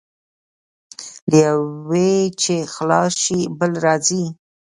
[1.29, 2.05] له یوه
[2.41, 4.23] چې خلاص شې، بل راځي.